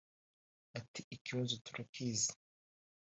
Ati 0.79 1.01
“Ikibazo 1.15 1.53
turakizi 1.65 2.31